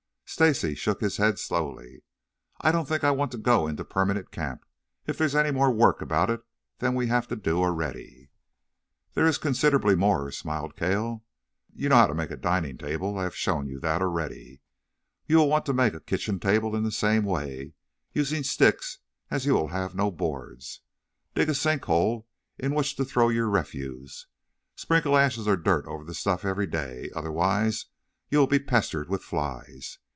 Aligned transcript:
Stacy 0.25 0.75
shook 0.75 1.01
his 1.01 1.17
head 1.17 1.37
slowly. 1.39 2.03
"I 2.61 2.71
don't 2.71 2.87
think 2.87 3.03
I 3.03 3.11
want 3.11 3.33
to 3.33 3.37
go 3.37 3.67
into 3.67 3.83
permanent 3.83 4.31
camp, 4.31 4.63
if 5.05 5.17
there's 5.17 5.35
any 5.35 5.51
more 5.51 5.69
work 5.69 6.01
about 6.01 6.29
it 6.29 6.41
than 6.79 6.95
we 6.95 7.07
have 7.07 7.27
to 7.27 7.35
do 7.35 7.57
already." 7.61 8.29
"There 9.13 9.27
is 9.27 9.37
considerably 9.37 9.93
more," 9.93 10.31
smiled 10.31 10.77
Cale. 10.77 11.25
"You 11.73 11.89
know 11.89 11.97
how 11.97 12.07
to 12.07 12.13
make 12.15 12.31
a 12.31 12.37
dining 12.37 12.77
table. 12.77 13.17
I 13.19 13.23
have 13.23 13.35
shown 13.35 13.67
you 13.67 13.77
that 13.81 14.01
already. 14.01 14.61
You 15.27 15.35
will 15.35 15.49
want 15.49 15.65
to 15.65 15.73
make 15.73 15.93
a 15.93 15.99
kitchen 15.99 16.39
table 16.39 16.77
in 16.77 16.83
the 16.83 16.93
same 16.93 17.25
way, 17.25 17.73
using 18.13 18.43
sticks, 18.43 18.99
as 19.29 19.45
you 19.45 19.53
will 19.53 19.67
have 19.67 19.95
no 19.95 20.09
boards. 20.11 20.79
Dig 21.35 21.49
a 21.49 21.53
sink 21.53 21.83
hole 21.83 22.25
into 22.57 22.77
which 22.77 22.95
to 22.95 23.03
throw 23.03 23.27
your 23.27 23.49
refuse, 23.49 24.27
sprinkling 24.77 25.15
ashes 25.23 25.45
or 25.45 25.57
dirt 25.57 25.85
over 25.87 26.05
the 26.05 26.13
stuff 26.15 26.45
every 26.45 26.67
day, 26.67 27.09
otherwise 27.13 27.87
you 28.29 28.37
will 28.39 28.47
be 28.47 28.59
pestered 28.59 29.09
with 29.09 29.21
flies. 29.25 29.97